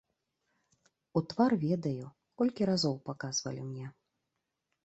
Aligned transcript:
У 1.19 1.23
твар 1.33 1.51
ведаю, 1.65 2.05
колькі 2.43 2.61
разоў 2.71 2.95
паказвалі 3.11 3.61
мне. 3.69 3.87